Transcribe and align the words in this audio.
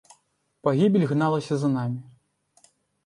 Пагібель 0.63 1.05
гналася 1.13 1.53
за 1.65 1.73
намі. 1.77 2.01